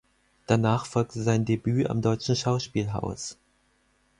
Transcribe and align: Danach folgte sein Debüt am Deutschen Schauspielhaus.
Danach 0.47 0.87
folgte 0.87 1.21
sein 1.21 1.45
Debüt 1.45 1.87
am 1.87 2.01
Deutschen 2.01 2.35
Schauspielhaus. 2.35 3.37